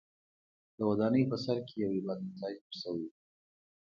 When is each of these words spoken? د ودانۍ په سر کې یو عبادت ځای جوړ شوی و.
د 0.77 0.79
ودانۍ 0.89 1.23
په 1.31 1.37
سر 1.43 1.57
کې 1.67 1.75
یو 1.83 1.95
عبادت 1.97 2.31
ځای 2.39 2.53
جوړ 2.61 2.73
شوی 2.81 3.03
و. 3.07 3.11